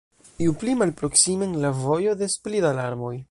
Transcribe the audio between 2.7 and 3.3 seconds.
larmoj.